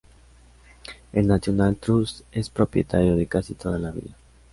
[1.13, 4.15] El National Trust es propietario de casi toda la villa.